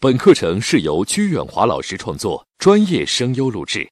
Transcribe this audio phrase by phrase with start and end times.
[0.00, 3.84] 本课程是由鞠远华老师创作，专业声优录制。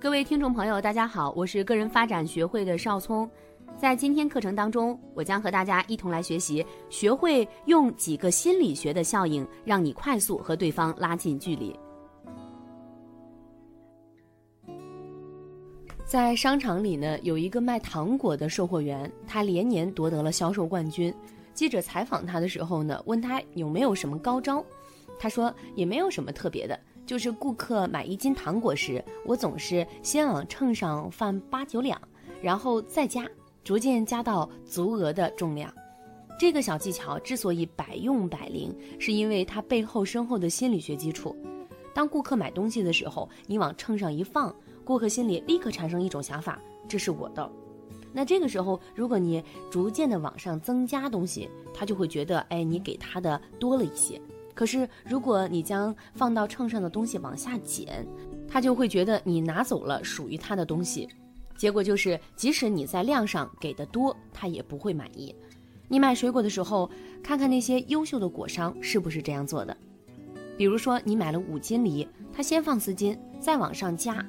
[0.00, 3.30] 各位听众朋友，大家好，我是个人发展学会的邵聪。
[3.78, 11.72] 在今天课程当中，我将和大家一同来学习，学会用几个心理学的效应，让你快速和对方拉近距离。
[16.04, 21.14] 在商场里呢，有一个卖糖果的售货员，他连年夺得了销售冠军。
[21.56, 24.62] 记者采访他的时候呢，问他有没有什么高招，
[25.18, 31.98] 他说也没有什么特别的，就是顾客买一斤糖果时，我总是先往秤上放八九两，
[32.42, 33.26] 然后再加，
[33.64, 35.72] 逐渐加到足额的重量。
[36.38, 41.34] 这个小技巧之所以百用百灵，是因为它背后深厚的心理学基础。
[41.94, 44.54] 当顾客买东西的时候，你往秤上一放，
[44.84, 47.50] 顾客心里立刻产生一种想法：这是我的。
[48.16, 54.18] 那这个时候，如果你逐渐的往上增加东西，他就会觉得，哎，你给他的多了一些。
[54.54, 58.06] 可是，如果你将放到秤上的东西往下减，
[58.48, 61.06] 他就会觉得你拿走了属于他的东西。
[61.58, 65.34] 结果就是，即使你在量上给的多，他也不会满意。
[65.86, 66.90] 你买水果的时候，
[67.22, 69.76] 看看那些优秀的果商是不是这样做的。
[70.56, 74.24] 比如说，你买了五斤梨，他先放四斤，再往上加。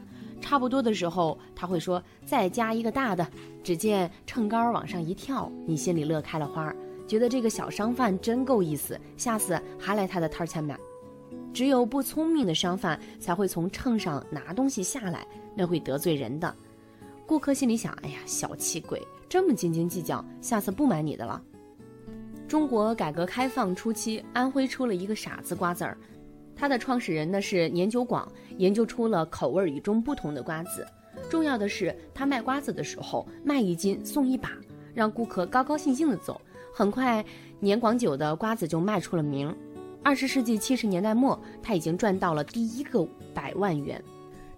[0.48, 3.28] 差不多的时候，他会说再加一个大的。
[3.62, 6.73] 只见秤杆往上一跳，你心里乐开了花，
[7.06, 10.80] 觉得这个小商贩真够意思，下次还来他的摊儿前买。
[11.53, 16.56] 只有不聪明的商贩才会从秤上拿东西下来，那会得罪人的。
[17.25, 21.44] 顾客心里想：哎呀，小气鬼，这么斤斤计较，下次不买你的了。
[22.48, 25.98] 中国改革开放初期，安徽出了一个傻子瓜子儿。
[26.58, 30.86] 它的创始人呢是年久广，研究出了口味与众不同的瓜子。
[31.30, 34.52] 重要的是，他卖瓜子的时候卖一斤送一把，
[34.94, 36.41] 让顾客高高兴兴的走。
[36.73, 37.23] 很快，
[37.59, 39.55] 年广久的瓜子就卖出了名。
[40.03, 44.02] 二十世纪七十年代末，他已经赚到了第一个百万元，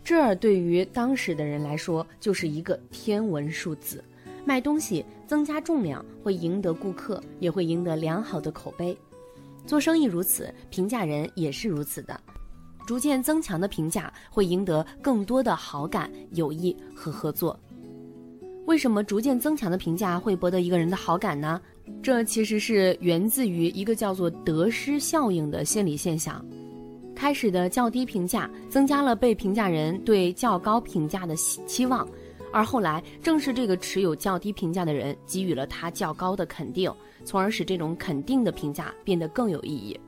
[0.03, 4.04] 这对于当时的人来说就是一个天文数字。
[4.45, 8.98] 卖东西增加重量会赢得顾客，也会赢得良好的口碑。
[9.70, 12.20] 做生意如此，评价人也是如此的。
[12.88, 17.56] 逐渐增强的评价会赢得更多的好感、友谊和合作。
[18.66, 21.62] 为什么逐渐增强的评价会博得一个人的好感呢？
[22.02, 26.44] 这其实是源自于一个叫做得失效应的心理现象。
[27.16, 32.10] 开始的较低评价增加了被评价人对较高评价的期望。
[32.52, 36.92] 而后来，正是这个持有较低评价的人给予了他较高的肯定，
[37.23, 39.99] 从而使这种肯定的评价变得更有意义。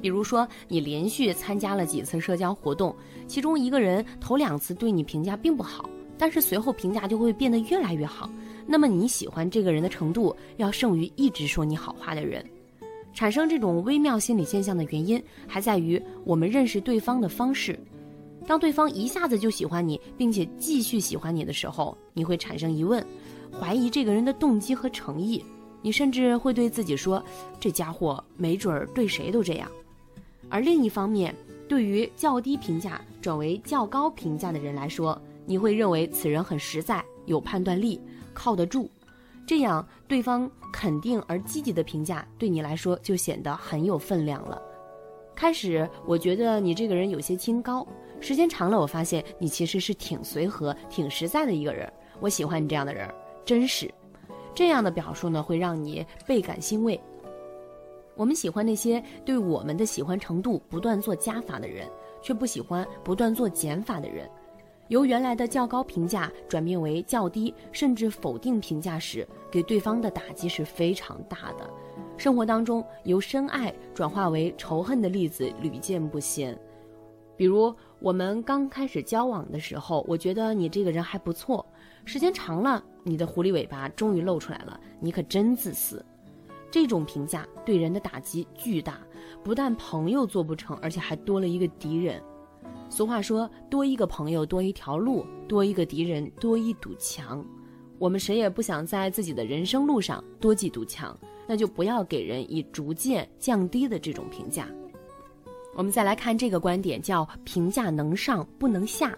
[0.00, 2.94] 比如说，你连续参加了几次社交活动，
[3.26, 8.30] 其中一个人头两次对你评价并不好，但是随后评价就会变得越来越好，
[8.66, 12.44] 那么你喜欢这个人的程度要胜于一直说你好话的人。
[13.14, 17.78] 产生这种微妙心理现象的原因，还在于我们认识对方的方式。
[18.46, 23.04] 当对方一下子就喜欢你，并且继续喜欢你的时候，你会产生疑问，
[23.58, 25.44] 怀疑这个人的动机和诚意。
[25.82, 27.22] 你甚至会对自己说
[27.60, 29.70] ：“这家伙没准儿对谁都这样。”
[30.48, 31.34] 而另一方面，
[31.68, 38.00] 对于较低评价转为较高评价的人来说，你会认为此人很实在、有判断力、
[38.32, 38.90] 靠得住。
[39.46, 44.60] 这样，对方肯定而积极的评价对你来说就显得很有分量了。
[45.34, 47.86] 开始，我觉得你这个人有些清高。
[48.24, 51.92] 时间长了，我发现你其实是挺随和、挺实在的一个人。
[52.20, 53.06] 我喜欢你这样的人，
[53.44, 53.92] 真实。
[54.54, 56.98] 这样的表述呢，会让你倍感欣慰。
[58.14, 61.86] 我们喜欢那些对我们的喜欢程度不断做加法的人，
[62.22, 64.26] 却不喜欢不断做减法的人。
[64.88, 71.68] 由原来的较高评价转变为较低甚至否定评价时，给对方的打击是非常大的。
[72.16, 76.58] 生活当中，由深爱转化为仇恨的例子屡见不鲜。
[77.36, 81.64] 比如我们刚开始交往的时候，我觉得你这个人还不错。
[82.04, 86.04] 时间长了，你的狐狸尾巴终于露出来了，你可真自私。
[86.70, 88.98] 这种评价对人的打击巨大，
[89.42, 92.20] 不但朋友做不成，而且还多了一个敌人。
[92.90, 97.44] 俗话说，多一个朋友多一条路，多一个敌人多一堵墙。
[97.98, 101.16] 我们谁也不想在自己的人生路上多几堵墙，
[101.46, 104.68] 那就不要给人以逐渐降低的这种评价。
[105.74, 109.16] 我们再来看这个观点，叫评价能上不能下。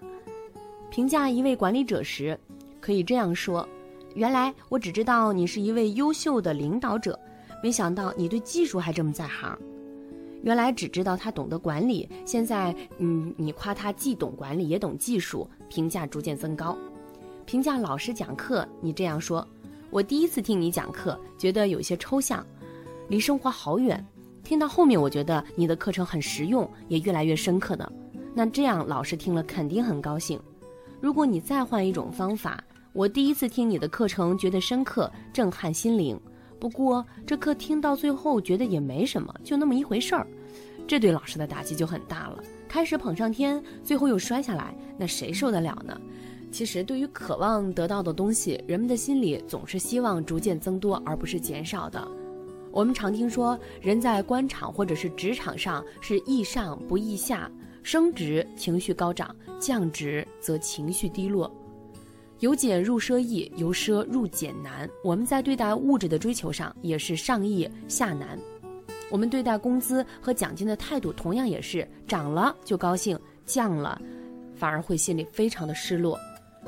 [0.90, 2.38] 评价一位管理者时，
[2.80, 3.68] 可以这样说：
[4.14, 7.18] 原来我只知道你是一位优秀的领导者，
[7.62, 9.58] 没想到你对技术还这么在行。
[10.42, 16.76] 原来只知道他懂得管理，现在嗯，你夸他既懂管理也懂技术，评价逐渐增高。
[17.44, 19.46] 评价老师讲课，你这样说：
[19.90, 22.46] 我第一次听你讲课，觉得有些抽象。
[23.08, 24.04] 离生活好远。
[24.46, 27.92] 听到后面，我觉得你的课程很实用，也越来越深刻的。
[28.32, 30.38] 那这样老师听了肯定很高兴。
[31.00, 32.62] 如果你再换一种方法，
[32.92, 36.16] 我第一次听你的课程觉得深刻，震撼心灵。
[36.60, 40.24] 不过这课听到最后觉得也没什么，就那么一回事儿，
[40.86, 42.38] 这对老师的打击就很大了。
[42.68, 46.00] 开始捧上天，最后又摔下来，那谁受得了呢？
[46.52, 52.06] 其实对于渴望得到的东西，人们的心里总是希望逐渐增多，而不是减少的。
[52.70, 57.50] 我们常听说，人在官场或者是职场上是易上不易下，
[57.82, 61.50] 升职情绪高涨，降职则情绪低落。
[62.40, 64.86] 由俭入奢易，由奢入俭难。
[65.02, 68.38] 我们在对待物质的追求上也是上易下难。
[69.10, 73.98] 我们对待工资和奖金的态度同样也是涨了就高兴，降了
[74.54, 76.18] 反而会心里非常的失落。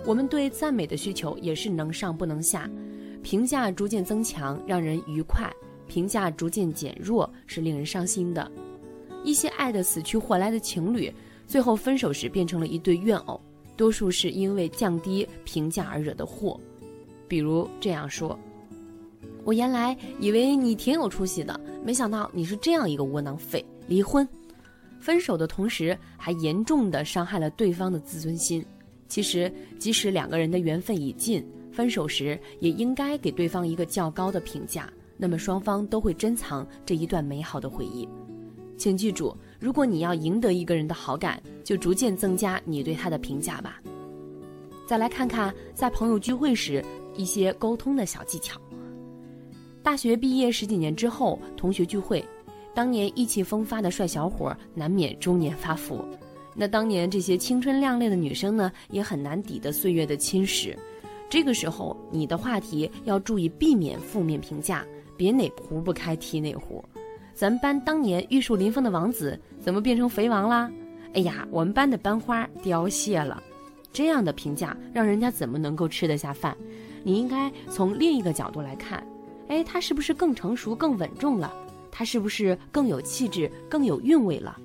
[0.06, 2.70] 我们对赞美的需求也是能上不能下，
[3.22, 5.52] 评价逐渐增强，让人愉快。
[5.88, 8.49] 评价逐渐减弱是令人伤心的，
[9.25, 11.12] 一些爱得死去活来的情侣，
[11.46, 13.40] 最后分手时变成了一对怨偶，
[13.76, 16.61] 多数是因为降低评价而惹的祸。
[17.26, 18.38] 比如这样说
[19.44, 24.29] ：“我原来以为你挺有出息的，没想到你是这样一个窝囊废。”离婚，
[25.00, 28.64] 分手的同时还严重的伤害了对方的自尊心。
[29.08, 31.43] 其实，即使两个人的缘分已尽，
[31.73, 34.93] 分手时也应该给对方一个较高的评价。
[35.18, 38.08] 那么双方都会珍藏这一段美好的回忆，
[38.76, 43.80] 请记住，如果你要赢得一个人的好感，就逐渐增加你对他的评价吧。
[44.86, 46.82] 再来看看在朋友聚会时
[47.16, 48.58] 一些沟通的小技巧。
[49.82, 52.24] 大学毕业十几年之后，同学聚会，
[52.72, 56.04] 当年意气风发的帅小伙难免中年发福，
[56.54, 60.76] 那当年这些青春靓丽的女生呢，也很难抵得岁月的侵蚀。
[61.28, 64.86] 这个时候，你的话题要注意避免负面评价。
[65.18, 66.82] 别哪壶不开提哪壶，
[67.34, 70.70] 咱们班当年玉树临风的王子怎么变成肥王啦？
[71.12, 73.42] 哎呀，我们班的班花凋谢了。
[73.92, 76.56] 这样的评价让人家怎么能够吃得下饭？
[77.02, 79.04] 你应该从另一个角度来看，
[79.48, 81.52] 哎，他是不是更成熟、更稳重了？
[81.90, 84.56] 他是不是更有气质、更有韵味了？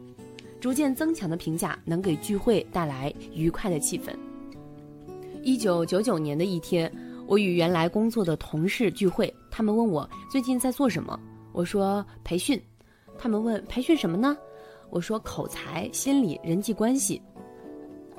[0.61, 4.13] 逐渐增强的评价能给聚会带来愉快的气氛。
[5.41, 6.91] 一九九九年的一天。
[7.25, 11.17] 我与原来工作的同事聚会，他们问我最近在做什么，
[11.51, 12.59] 我说培训。
[13.19, 14.35] 他们问培训什么呢？
[14.89, 17.21] 我说口才、心理、人际关系。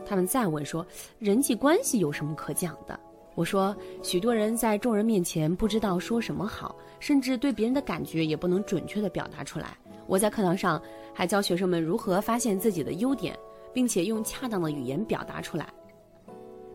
[0.06, 0.86] 他们再问说
[1.18, 2.98] 人际关系有什么可讲的？
[3.34, 9.76] 我说许多人在众人面前不知道说什么好，甚至对别人的感觉也不能准确的表达出来。
[10.06, 10.80] 我在课堂上
[11.12, 13.36] 还教学生们如何发现自己的优点，
[13.72, 15.68] 并且用恰当的语言表达出来。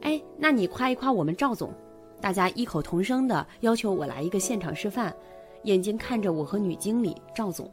[0.02, 1.74] 哎，那你夸一夸我们赵总。
[2.22, 5.14] 大家异口同声的要求我来一个现场示范，
[5.64, 7.72] 眼睛看着我和女经理赵总，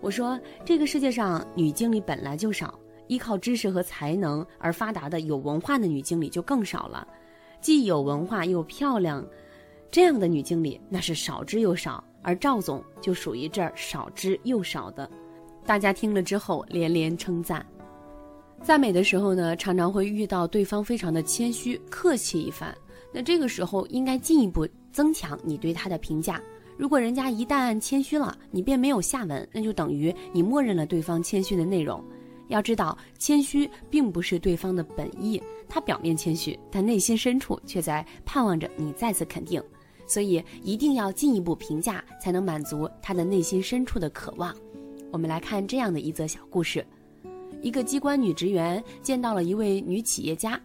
[0.00, 7.06] 我说：“这个世界上女经理本来就少，依靠知识和才能而发达的有文化的女经理就更少了。
[7.60, 9.22] 既有文化又漂亮，
[9.90, 15.08] 这样的女经理那是少之又少，而赵总就属于这儿少之又少的。”
[15.66, 17.64] 大家听了之后连连称赞。
[18.62, 22.74] 赞美的时候呢，常常会遇到对方非常的谦虚，客气一番。
[23.12, 26.40] 那这个时候应该进一步增强你对他的评价。
[26.76, 32.02] 如果人家一旦谦虚了，你便没有下文，那就等于你默认了对方谦虚的内容。
[32.48, 39.62] 要知道，谦虚并不是对方的本意，他表面谦虚，但内心深处却在盼望着你再次肯定。
[40.06, 44.52] 所以一定要进一步评价，才能满足他的内心深处的渴望。
[45.12, 46.84] 我们来看这样的一则小故事：
[47.62, 50.60] 一个机关女职员见到了一位女企业家。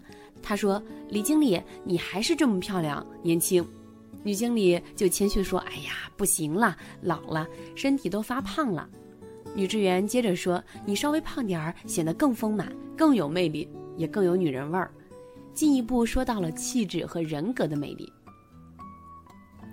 [0.48, 3.68] 他说：“李经理，你还是这么漂亮、年轻。”
[4.22, 8.88] 女经理就谦虚说：“哎呀，不行了，老了，身体都发胖了。”
[9.56, 14.92] 女职员接着说：“你稍微胖点儿，显得更丰满、更有魅力，也更有女人味儿。”
[15.56, 18.08] 进一步说到了气质和人格的魅力。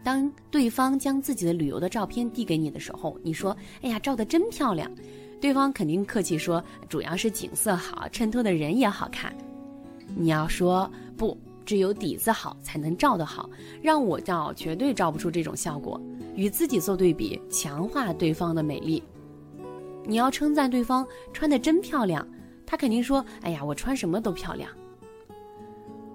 [0.03, 4.91] 当对方将自己的旅游的照片递给你的时候，你说：“哎呀，照的真漂亮。”
[5.39, 9.37] 对方肯定客气说：“主要是景色好，衬托的人也好看。”
[10.15, 13.49] 你要说不，只有底子好才能照得好，
[13.81, 16.01] 让我照绝对照不出这种效果。
[16.35, 19.03] 与自己做对比，强化对方的美丽。
[20.05, 22.27] 你要称赞对方穿的真漂亮，
[22.67, 24.71] 他肯定说：“哎呀，我穿什么都漂亮。”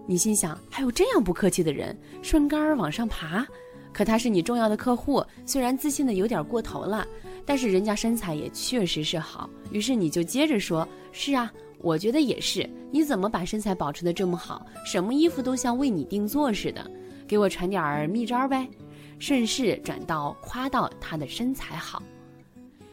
[0.06, 3.46] 你心想，还有这样不客气的人，顺杆儿往上爬。
[3.94, 7.06] 可他是你重要的客户，虽然自信的有点过头了，
[7.46, 9.50] 但是人家身材也确实是好。
[9.72, 14.66] 于是你就接着说：“是啊。”我觉得也是，你怎么把身材保持的这么好？
[14.86, 16.90] 什么衣服都像为你定做似的，
[17.28, 18.68] 给我传点儿秘招呗。
[19.20, 22.02] 顺势转到夸到他的身材好。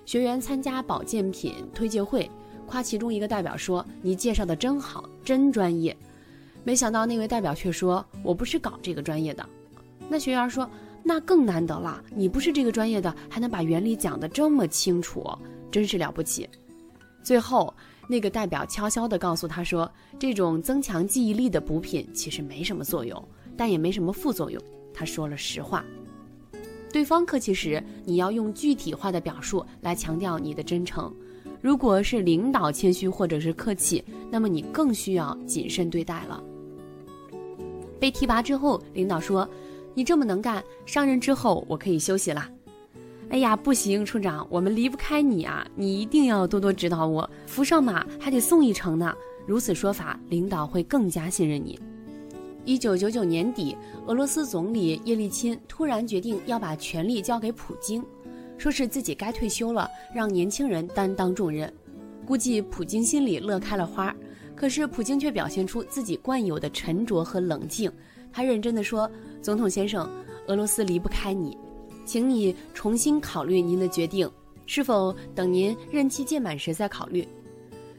[0.07, 2.31] 学员参加保健品推介会，
[2.67, 5.97] 夸其中一个代表说：“你介绍的真好，真专业。”
[6.65, 9.47] 没想到那位代表却说：“我不是搞这个专业的。”
[10.09, 10.69] 那学员说
[11.03, 15.27] ：“那更难得了，你不是这个专业的，还能把原理讲得这么清楚，
[15.71, 16.49] 真是了不起。”
[17.23, 17.73] 最后，
[18.09, 23.23] 那个代表悄悄地告诉他说：“这种增强记忆力的补品其实没什么作用，
[23.57, 25.85] 但也没什么副作用。”他说了实话。
[26.93, 31.13] 对方客气时，你要用具体化的表述来强调你的真诚；
[31.61, 36.43] 如果是领导谦虚或者是客气，那么你更需要谨慎对待了。
[37.99, 39.49] 被提拔之后，领导说
[39.95, 42.49] ：“你这么能干，上任之后我可以休息了。”
[43.35, 45.67] 哎呀，不行，处长，我们离不开你啊！
[45.75, 49.13] 你一定要多多指导我，扶上马还得送一程呢。
[49.45, 51.77] 如此说法，领导会更加信任你。
[52.65, 53.77] 一九九九年底，
[54.07, 58.05] 俄罗斯总理叶利钦突然决定要把权力交给普京，
[58.57, 61.75] 说是自己该退休了，让年轻人担当重任。
[62.25, 64.15] 估计普京心里乐开了花，
[64.55, 67.91] 可是普京却表现出自己惯有的沉着和冷静。
[68.33, 69.11] 他认真地说
[69.43, 70.09] ：“总统先生，
[70.47, 71.59] 俄罗斯离不开你，
[72.05, 74.31] 请你重新考虑您的决定，
[74.67, 77.27] 是否等您任期届满时再考虑。”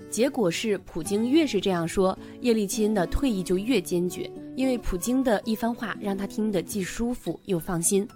[0.09, 4.29] 结果是，普京越是这样说，叶利钦的退役就越坚决。
[4.55, 8.07] 因为普京的一番话让他听得既舒服又放心。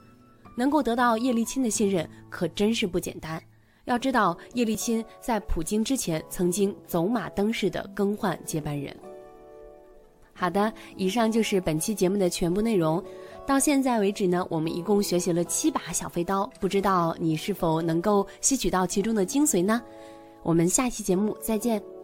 [0.55, 3.41] 能够得到叶利钦的信任，可真是不简单。
[3.85, 8.95] 要知道，叶利钦在普京之前曾经走马灯似的更换接班人。
[10.39, 13.03] 好的，以上就是本期节目的全部内容。
[13.45, 19.81] 到现在为止呢，我们一共学习了七把小飞刀，不知道你是否能够吸取到其中的精髓呢？
[20.41, 21.98] 我们下期节目再见。